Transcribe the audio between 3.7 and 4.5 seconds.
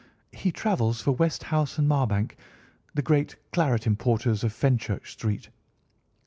importers